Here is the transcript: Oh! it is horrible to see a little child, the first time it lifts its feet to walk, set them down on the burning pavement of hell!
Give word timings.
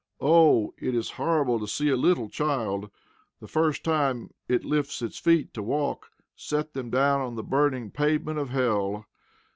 Oh! 0.23 0.73
it 0.79 0.95
is 0.95 1.11
horrible 1.11 1.59
to 1.59 1.67
see 1.67 1.89
a 1.89 1.95
little 1.95 2.27
child, 2.27 2.89
the 3.39 3.47
first 3.47 3.83
time 3.83 4.31
it 4.47 4.65
lifts 4.65 5.03
its 5.03 5.19
feet 5.19 5.53
to 5.53 5.61
walk, 5.61 6.09
set 6.35 6.73
them 6.73 6.89
down 6.89 7.21
on 7.21 7.35
the 7.35 7.43
burning 7.43 7.91
pavement 7.91 8.39
of 8.39 8.49
hell! 8.49 9.05